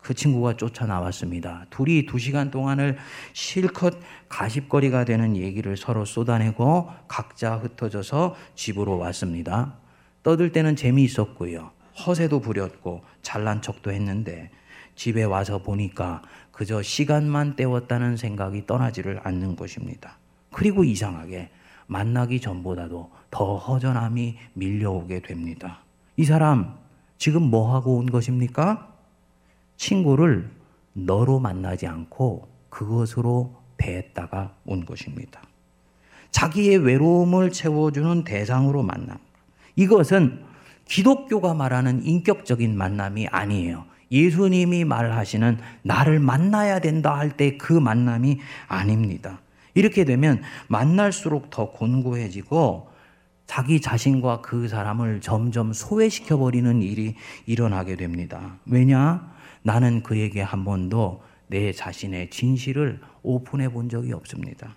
그 0.00 0.14
친구가 0.14 0.56
쫓아 0.56 0.86
나왔습니다. 0.86 1.66
둘이 1.70 2.06
두 2.06 2.18
시간 2.18 2.50
동안을 2.52 2.96
실컷 3.32 3.98
가십거리가 4.28 5.04
되는 5.04 5.36
얘기를 5.36 5.76
서로 5.76 6.04
쏟아내고 6.04 6.88
각자 7.08 7.56
흩어져서 7.56 8.36
집으로 8.54 8.98
왔습니다. 8.98 9.74
떠들 10.22 10.52
때는 10.52 10.76
재미있었고요. 10.76 11.72
허세도 12.06 12.40
부렸고 12.40 13.02
잘난 13.22 13.60
척도 13.60 13.90
했는데 13.90 14.50
집에 14.98 15.22
와서 15.22 15.58
보니까 15.58 16.22
그저 16.50 16.82
시간만 16.82 17.54
때웠다는 17.54 18.16
생각이 18.16 18.66
떠나지를 18.66 19.20
않는 19.22 19.54
것입니다. 19.54 20.18
그리고 20.50 20.82
이상하게 20.82 21.50
만나기 21.86 22.40
전보다도 22.40 23.08
더 23.30 23.56
허전함이 23.56 24.36
밀려오게 24.54 25.22
됩니다. 25.22 25.84
이 26.16 26.24
사람 26.24 26.76
지금 27.16 27.42
뭐 27.42 27.72
하고 27.74 27.96
온 27.96 28.06
것입니까? 28.06 28.92
친구를 29.76 30.50
너로 30.94 31.38
만나지 31.38 31.86
않고 31.86 32.48
그것으로 32.68 33.54
대했다가 33.76 34.56
온 34.64 34.84
것입니다. 34.84 35.40
자기의 36.32 36.78
외로움을 36.78 37.52
채워주는 37.52 38.24
대상으로 38.24 38.82
만남. 38.82 39.18
이것은 39.76 40.44
기독교가 40.86 41.54
말하는 41.54 42.04
인격적인 42.04 42.76
만남이 42.76 43.28
아니에요. 43.28 43.87
예수님이 44.10 44.84
말하시는 44.84 45.58
나를 45.82 46.18
만나야 46.20 46.80
된다 46.80 47.16
할 47.16 47.36
때 47.36 47.58
그 47.58 47.72
만남이 47.72 48.38
아닙니다. 48.66 49.40
이렇게 49.74 50.04
되면 50.04 50.42
만날수록 50.68 51.50
더 51.50 51.70
곤고해지고 51.70 52.88
자기 53.46 53.80
자신과 53.80 54.40
그 54.42 54.68
사람을 54.68 55.20
점점 55.20 55.72
소외시켜 55.72 56.36
버리는 56.36 56.82
일이 56.82 57.14
일어나게 57.46 57.96
됩니다. 57.96 58.58
왜냐? 58.66 59.32
나는 59.62 60.02
그에게 60.02 60.42
한 60.42 60.64
번도 60.64 61.22
내 61.46 61.72
자신의 61.72 62.30
진실을 62.30 63.00
오픈해 63.22 63.70
본 63.70 63.88
적이 63.88 64.12
없습니다. 64.12 64.76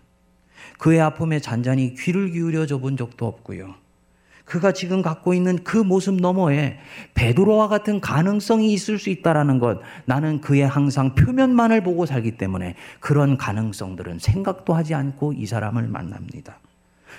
그의 0.77 1.01
아픔에 1.01 1.39
잔잔히 1.39 1.95
귀를 1.95 2.31
기울여 2.31 2.65
줘 2.65 2.79
본 2.79 2.95
적도 2.95 3.25
없고요. 3.27 3.75
그가 4.51 4.73
지금 4.73 5.01
갖고 5.01 5.33
있는 5.33 5.63
그 5.63 5.77
모습 5.77 6.15
너머에 6.15 6.77
베드로와 7.13 7.69
같은 7.69 8.01
가능성이 8.01 8.73
있을 8.73 8.99
수 8.99 9.09
있다라는 9.09 9.59
것 9.59 9.79
나는 10.03 10.41
그의 10.41 10.67
항상 10.67 11.15
표면만을 11.15 11.83
보고 11.83 12.05
살기 12.05 12.31
때문에 12.31 12.75
그런 12.99 13.37
가능성들은 13.37 14.19
생각도 14.19 14.73
하지 14.73 14.93
않고 14.93 15.31
이 15.31 15.45
사람을 15.45 15.87
만납니다. 15.87 16.57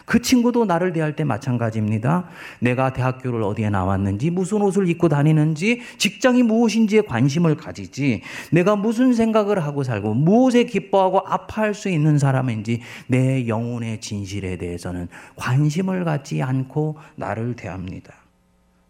그 0.04 0.20
친구도 0.20 0.64
나를 0.64 0.92
대할 0.92 1.16
때 1.16 1.24
마찬가지입니다. 1.24 2.28
내가 2.60 2.92
대학교를 2.92 3.42
어디에 3.42 3.70
나왔는지, 3.70 4.30
무슨 4.30 4.62
옷을 4.62 4.88
입고 4.88 5.08
다니는지, 5.08 5.80
직장이 5.98 6.42
무엇인지에 6.42 7.02
관심을 7.02 7.56
가지지, 7.56 8.22
내가 8.50 8.76
무슨 8.76 9.12
생각을 9.12 9.62
하고 9.62 9.82
살고, 9.82 10.14
무엇에 10.14 10.64
기뻐하고 10.64 11.20
아파할 11.20 11.74
수 11.74 11.88
있는 11.88 12.18
사람인지, 12.18 12.80
내 13.06 13.46
영혼의 13.46 14.00
진실에 14.00 14.56
대해서는 14.56 15.08
관심을 15.36 16.04
갖지 16.04 16.42
않고 16.42 16.96
나를 17.16 17.54
대합니다. 17.54 18.14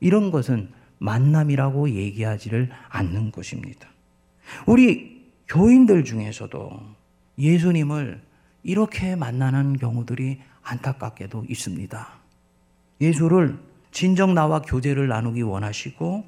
이런 0.00 0.30
것은 0.30 0.68
만남이라고 0.98 1.90
얘기하지를 1.90 2.70
않는 2.88 3.32
것입니다. 3.32 3.88
우리 4.66 5.22
교인들 5.48 6.04
중에서도 6.04 6.70
예수님을 7.38 8.20
이렇게 8.62 9.16
만나는 9.16 9.76
경우들이 9.76 10.40
안타깝게도 10.62 11.44
있습니다. 11.48 12.08
예수를 13.00 13.58
진정 13.90 14.34
나와 14.34 14.62
교제를 14.62 15.08
나누기 15.08 15.42
원하시고 15.42 16.24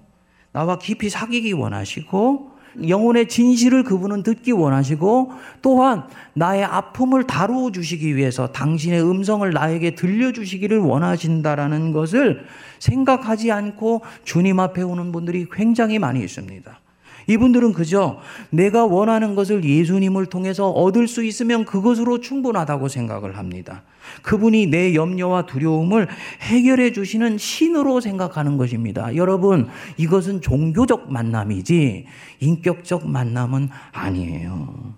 나와 0.52 0.78
깊이 0.78 1.08
사귀기 1.08 1.52
원하시고 1.52 2.54
영혼의 2.88 3.28
진실을 3.28 3.84
그분은 3.84 4.22
듣기 4.22 4.52
원하시고 4.52 5.32
또한 5.62 6.08
나의 6.34 6.64
아픔을 6.64 7.24
다루어 7.26 7.70
주시기 7.70 8.16
위해서 8.16 8.48
당신의 8.48 9.02
음성을 9.02 9.48
나에게 9.48 9.94
들려 9.94 10.32
주시기를 10.32 10.78
원하신다라는 10.78 11.92
것을 11.92 12.44
생각하지 12.80 13.52
않고 13.52 14.02
주님 14.24 14.58
앞에 14.60 14.82
오는 14.82 15.12
분들이 15.12 15.46
굉장히 15.50 15.98
많이 15.98 16.20
있습니다. 16.20 16.80
이분들은 17.26 17.72
그저 17.72 18.20
내가 18.50 18.84
원하는 18.84 19.34
것을 19.34 19.64
예수님을 19.64 20.26
통해서 20.26 20.68
얻을 20.70 21.08
수 21.08 21.24
있으면 21.24 21.64
그것으로 21.64 22.20
충분하다고 22.20 22.88
생각을 22.88 23.38
합니다. 23.38 23.82
그분이 24.22 24.66
내 24.66 24.94
염려와 24.94 25.46
두려움을 25.46 26.08
해결해 26.40 26.92
주시는 26.92 27.38
신으로 27.38 28.00
생각하는 28.00 28.56
것입니다. 28.56 29.14
여러분, 29.16 29.68
이것은 29.96 30.40
종교적 30.40 31.10
만남이지 31.12 32.06
인격적 32.40 33.08
만남은 33.08 33.68
아니에요. 33.92 34.94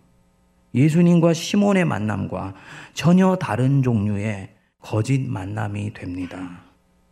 예수님과 0.75 1.33
시몬의 1.33 1.85
만남과 1.85 2.55
전혀 2.93 3.37
다른 3.37 3.83
종류의 3.83 4.51
거짓 4.81 5.21
만남이 5.21 5.95
됩니다. 5.95 6.61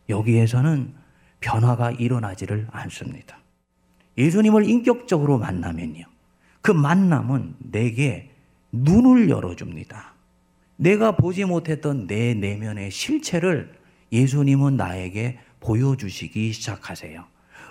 여기에서는 0.09 0.93
변화가 1.41 1.93
일어나지를 1.93 2.69
않습니다. 2.71 3.39
예수님을 4.17 4.69
인격적으로 4.69 5.39
만나면요. 5.39 6.05
그 6.61 6.71
만남은 6.71 7.57
내게 7.59 8.31
눈을 8.73 9.29
열어줍니다. 9.29 10.14
내가 10.77 11.17
보지 11.17 11.45
못했던 11.45 12.07
내 12.07 12.35
내면의 12.35 12.91
실체를 12.91 13.73
예수님은 14.13 14.77
나에게 14.77 15.39
보여주시기 15.61 16.53
시작하세요. 16.53 17.25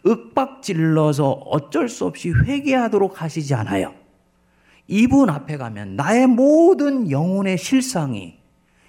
윽박질러서 0.06 1.32
어쩔 1.32 1.88
수 1.90 2.06
없이 2.06 2.32
회개하도록 2.32 3.22
하시지 3.22 3.54
않아요. 3.54 3.94
이분 4.88 5.30
앞에 5.30 5.58
가면 5.58 5.96
나의 5.96 6.28
모든 6.28 7.10
영혼의 7.10 7.58
실상이 7.58 8.38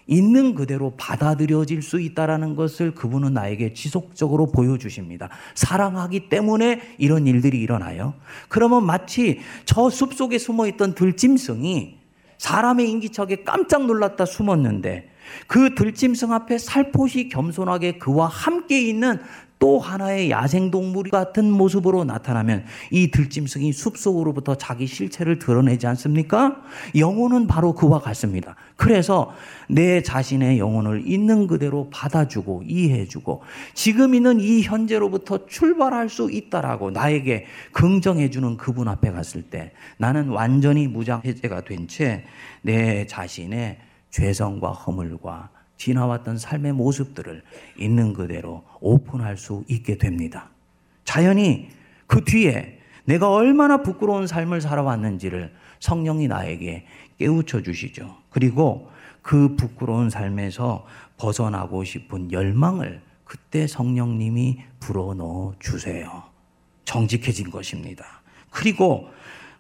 있는 0.07 0.55
그대로 0.55 0.94
받아들여질 0.96 1.81
수 1.83 2.00
있다라는 2.00 2.57
것을 2.57 2.94
그분은 2.94 3.33
나에게 3.33 3.72
지속적으로 3.72 4.46
보여주십니다. 4.46 5.31
사랑하기 5.55 6.29
때문에 6.29 6.81
이런 6.98 7.27
일들이 7.27 7.61
일어나요. 7.61 8.14
그러면 8.48 8.85
마치 8.85 9.40
저 9.64 9.88
숲속에 9.88 10.38
숨어 10.38 10.66
있던 10.68 10.94
들짐승이 10.94 12.03
사람의 12.44 12.90
인기척에 12.90 13.42
깜짝 13.42 13.87
놀랐다 13.87 14.26
숨었는데 14.26 15.09
그 15.46 15.74
들짐승 15.74 16.30
앞에 16.30 16.59
살포시 16.59 17.30
겸손하게 17.30 17.96
그와 17.96 18.26
함께 18.26 18.83
있는 18.83 19.18
또 19.58 19.78
하나의 19.78 20.30
야생동물 20.30 21.10
같은 21.10 21.50
모습으로 21.50 22.04
나타나면 22.04 22.64
이 22.90 23.10
들짐승이 23.10 23.72
숲속으로부터 23.72 24.56
자기 24.56 24.86
실체를 24.86 25.38
드러내지 25.38 25.86
않습니까? 25.86 26.60
영혼은 26.96 27.46
바로 27.46 27.72
그와 27.74 28.00
같습니다. 28.00 28.56
그래서 28.76 29.32
내 29.68 30.02
자신의 30.02 30.58
영혼을 30.58 31.02
있는 31.06 31.46
그대로 31.46 31.88
받아주고 31.90 32.64
이해해주고 32.66 33.42
지금 33.72 34.14
있는 34.14 34.40
이 34.40 34.62
현재로부터 34.62 35.46
출발할 35.46 36.08
수 36.08 36.30
있다라고 36.30 36.90
나에게 36.90 37.46
긍정해주는 37.72 38.56
그분 38.56 38.88
앞에 38.88 39.10
갔을 39.12 39.42
때 39.42 39.72
나는 39.98 40.28
완전히 40.28 40.86
무장해제가 40.88 41.62
된 41.62 41.86
채 41.86 42.24
내 42.62 43.06
자신의 43.06 43.78
죄성과 44.10 44.70
허물과 44.72 45.50
지나왔던 45.76 46.38
삶의 46.38 46.72
모습들을 46.72 47.42
있는 47.78 48.12
그대로 48.12 48.64
오픈할 48.80 49.37
수 49.37 49.64
있게 49.68 49.98
됩니다. 49.98 50.50
자연히 51.04 51.68
그 52.06 52.24
뒤에 52.24 52.78
내가 53.04 53.30
얼마나 53.30 53.82
부끄러운 53.82 54.26
삶을 54.26 54.60
살아왔는지를 54.60 55.52
성령이 55.80 56.28
나에게 56.28 56.87
깨우쳐 57.18 57.62
주시죠. 57.62 58.16
그리고 58.30 58.90
그 59.20 59.56
부끄러운 59.56 60.10
삶에서 60.10 60.87
벗어나고 61.18 61.84
싶은 61.84 62.32
열망을 62.32 63.02
그때 63.24 63.66
성령님이 63.66 64.58
불어넣어 64.80 65.54
주세요. 65.58 66.24
정직해진 66.84 67.50
것입니다. 67.50 68.22
그리고 68.50 69.08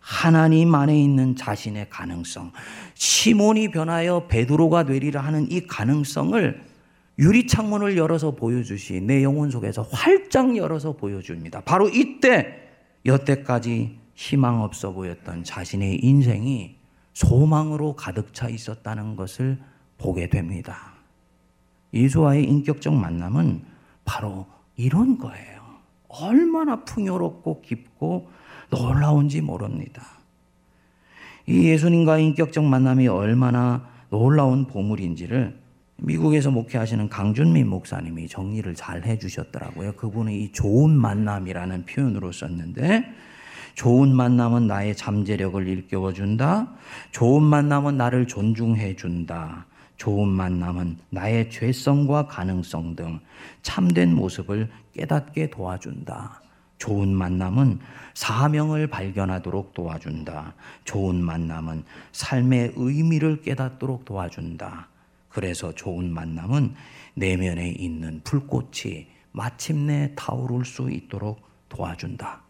하나님 0.04 0.74
안에 0.74 1.00
있는 1.00 1.34
자신의 1.34 1.88
가능성, 1.88 2.52
시몬이 2.92 3.70
변하여 3.70 4.26
베드로가 4.28 4.84
되리라 4.84 5.22
하는 5.22 5.50
이 5.50 5.66
가능성을 5.66 6.62
유리 7.18 7.46
창문을 7.46 7.96
열어서 7.96 8.32
보여주시 8.32 9.00
내 9.00 9.22
영혼 9.22 9.50
속에서 9.50 9.80
활짝 9.80 10.58
열어서 10.58 10.92
보여줍니다. 10.92 11.62
바로 11.62 11.88
이때 11.88 12.68
여태까지 13.06 13.98
희망 14.12 14.60
없어 14.60 14.92
보였던 14.92 15.42
자신의 15.42 16.04
인생이 16.04 16.76
소망으로 17.14 17.96
가득 17.96 18.34
차 18.34 18.50
있었다는 18.50 19.16
것을 19.16 19.58
보게 19.96 20.28
됩니다. 20.28 20.92
예수와의 21.94 22.44
인격적 22.44 22.92
만남은 22.92 23.62
바로 24.04 24.44
이런 24.76 25.16
거예요. 25.16 25.62
얼마나 26.08 26.84
풍요롭고 26.84 27.62
깊고 27.62 28.28
놀라운지 28.70 29.40
모릅니다. 29.40 30.02
이 31.46 31.68
예수님과 31.68 32.18
인격적 32.18 32.64
만남이 32.64 33.08
얼마나 33.08 33.86
놀라운 34.10 34.66
보물인지를 34.66 35.58
미국에서 35.96 36.50
목회하시는 36.50 37.08
강준민 37.08 37.68
목사님이 37.68 38.28
정리를 38.28 38.74
잘 38.74 39.04
해주셨더라고요. 39.04 39.92
그분이 39.92 40.44
이 40.44 40.52
좋은 40.52 40.90
만남이라는 40.90 41.84
표현으로 41.84 42.32
썼는데, 42.32 43.04
좋은 43.74 44.14
만남은 44.14 44.66
나의 44.66 44.96
잠재력을 44.96 45.66
일깨워준다. 45.66 46.72
좋은 47.10 47.42
만남은 47.42 47.96
나를 47.96 48.26
존중해준다. 48.26 49.66
좋은 49.96 50.28
만남은 50.28 50.98
나의 51.10 51.50
죄성과 51.50 52.26
가능성 52.26 52.96
등 52.96 53.20
참된 53.62 54.14
모습을 54.14 54.68
깨닫게 54.92 55.50
도와준다. 55.50 56.40
좋은 56.84 57.14
만남은 57.14 57.78
사명을 58.12 58.88
발견하도록 58.88 59.72
도와준다. 59.72 60.52
좋은 60.84 61.24
만남은 61.24 61.82
삶의 62.12 62.74
의미를 62.76 63.40
깨닫도록 63.40 64.04
도와준다. 64.04 64.88
그래서 65.30 65.72
좋은 65.72 66.12
만남은 66.12 66.74
내면에 67.14 67.70
있는 67.70 68.20
불꽃이 68.22 69.06
마침내 69.32 70.12
타오를 70.14 70.66
수 70.66 70.90
있도록 70.90 71.40
도와준다. 71.70 72.42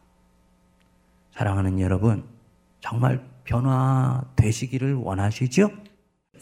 사랑하는 1.30 1.78
여러분, 1.78 2.24
정말 2.80 3.24
변화되시기를 3.44 4.94
원하시죠? 4.94 5.70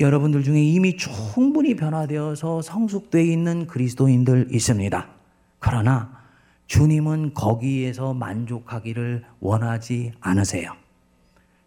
여러분들 0.00 0.42
중에 0.42 0.62
이미 0.62 0.96
충분히 0.96 1.76
변화되어서 1.76 2.62
성숙되어 2.62 3.20
있는 3.20 3.66
그리스도인들 3.66 4.48
있습니다. 4.50 5.09
그러나 5.59 6.21
주님은 6.72 7.35
거기에서 7.35 8.14
만족하기를 8.14 9.26
원하지 9.40 10.12
않으세요. 10.20 10.72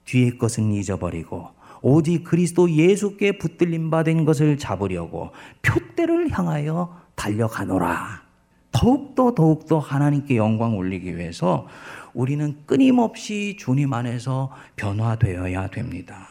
뒤의 0.05 0.39
것은 0.39 0.71
잊어버리고 0.71 1.47
오직 1.83 2.23
그리스도 2.23 2.67
예수께 2.71 3.37
붙들림 3.37 3.91
받은 3.91 4.25
것을 4.25 4.57
잡으려고 4.57 5.29
표대를 5.61 6.31
향하여 6.31 6.99
달려가노라. 7.13 8.23
더욱더 8.71 9.35
더욱더 9.35 9.77
하나님께 9.77 10.37
영광 10.37 10.75
올리기 10.75 11.15
위해서 11.15 11.67
우리는 12.15 12.57
끊임없이 12.65 13.57
주님 13.59 13.93
안에서 13.93 14.51
변화되어야 14.75 15.67
됩니다. 15.67 16.29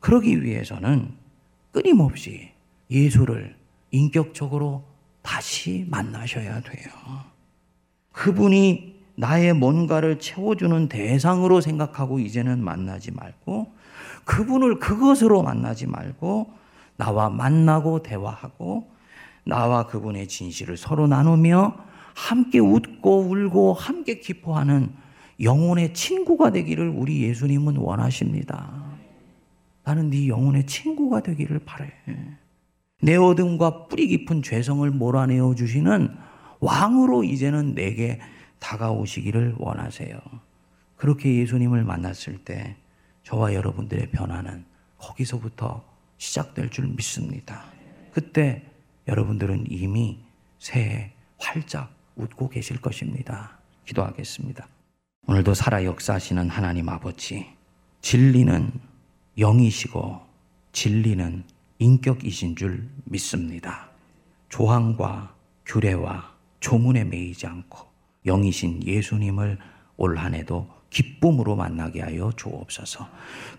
그러기 0.00 0.42
위해서는 0.44 1.14
끊임없이 1.72 2.50
예수를 2.90 3.56
인격적으로 3.92 4.84
다시 5.22 5.86
만나셔야 5.88 6.60
돼요. 6.60 7.35
그분이 8.16 8.96
나의 9.16 9.52
뭔가를 9.52 10.18
채워주는 10.18 10.88
대상으로 10.88 11.60
생각하고 11.60 12.18
이제는 12.18 12.64
만나지 12.64 13.10
말고 13.12 13.72
그분을 14.24 14.78
그것으로 14.78 15.42
만나지 15.42 15.86
말고 15.86 16.50
나와 16.96 17.28
만나고 17.28 18.02
대화하고 18.02 18.90
나와 19.44 19.86
그분의 19.86 20.28
진실을 20.28 20.78
서로 20.78 21.06
나누며 21.06 21.76
함께 22.14 22.58
웃고 22.58 23.20
울고 23.20 23.74
함께 23.74 24.18
기뻐하는 24.18 24.90
영혼의 25.42 25.92
친구가 25.92 26.50
되기를 26.52 26.88
우리 26.88 27.22
예수님은 27.22 27.76
원하십니다. 27.76 28.82
나는 29.84 30.08
네 30.08 30.26
영혼의 30.26 30.64
친구가 30.64 31.20
되기를 31.20 31.60
바래. 31.66 31.92
내 33.02 33.14
어둠과 33.16 33.88
뿌리 33.88 34.08
깊은 34.08 34.42
죄성을 34.42 34.90
몰아내어 34.90 35.54
주시는 35.54 36.25
왕으로 36.60 37.24
이제는 37.24 37.74
내게 37.74 38.20
다가오시기를 38.58 39.56
원하세요. 39.58 40.18
그렇게 40.96 41.34
예수님을 41.36 41.84
만났을 41.84 42.38
때 42.44 42.76
저와 43.22 43.54
여러분들의 43.54 44.10
변화는 44.10 44.64
거기서부터 44.98 45.84
시작될 46.18 46.70
줄 46.70 46.86
믿습니다. 46.88 47.64
그때 48.12 48.64
여러분들은 49.08 49.66
이미 49.68 50.18
새해 50.58 51.12
활짝 51.38 51.92
웃고 52.16 52.48
계실 52.48 52.80
것입니다. 52.80 53.58
기도하겠습니다. 53.84 54.66
오늘도 55.28 55.54
살아 55.54 55.84
역사하시는 55.84 56.48
하나님 56.48 56.88
아버지, 56.88 57.46
진리는 58.00 58.72
영이시고 59.38 60.20
진리는 60.72 61.44
인격이신 61.78 62.56
줄 62.56 62.88
믿습니다. 63.04 63.88
조항과 64.48 65.34
규례와 65.66 66.35
조문에 66.66 67.04
매이지 67.04 67.46
않고 67.46 67.78
영이신 68.26 68.82
예수님을 68.84 69.56
올 69.98 70.16
한해도 70.16 70.68
기쁨으로 70.90 71.54
만나게 71.54 72.00
하여 72.00 72.32
주옵소서. 72.36 73.06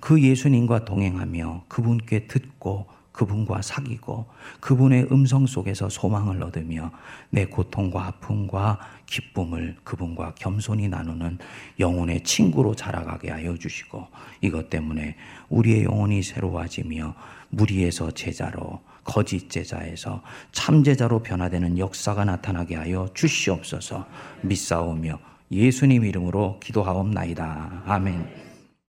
그 0.01 0.21
예수님과 0.21 0.83
동행하며 0.83 1.63
그분께 1.69 2.27
듣고 2.27 2.85
그분과 3.13 3.61
사귀고 3.61 4.25
그분의 4.59 5.07
음성 5.09 5.47
속에서 5.47 5.87
소망을 5.87 6.43
얻으며 6.43 6.91
내 7.29 7.45
고통과 7.45 8.07
아픔과 8.07 8.77
기쁨을 9.05 9.77
그분과 9.85 10.35
겸손히 10.35 10.89
나누는 10.89 11.37
영혼의 11.79 12.23
친구로 12.23 12.75
자라가게 12.75 13.31
하여 13.31 13.55
주시고 13.55 14.05
이것 14.41 14.69
때문에 14.69 15.15
우리의 15.47 15.85
영혼이 15.85 16.21
새로워지며 16.23 17.15
무리에서 17.51 18.11
제자로 18.11 18.81
거짓 19.07 19.49
제자에서 19.49 20.21
참 20.51 20.83
제자로 20.83 21.23
변화되는 21.23 21.79
역사가 21.79 22.25
나타나게 22.25 22.75
하여 22.75 23.07
주시옵소서 23.13 24.05
믿사오며 24.41 25.17
예수님 25.49 26.03
이름으로 26.03 26.59
기도하옵나이다. 26.59 27.83
아멘. 27.85 28.46